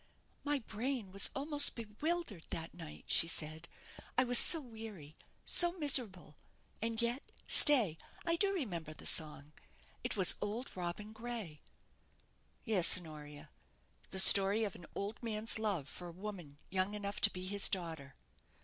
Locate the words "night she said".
2.73-3.67